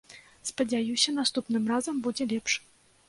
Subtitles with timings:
[0.49, 2.51] Спадзяюся наступным разам будзе лепш.